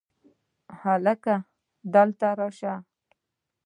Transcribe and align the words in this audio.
هلکه! 0.81 1.35
دلته 1.93 2.27
راشه! 2.39 2.73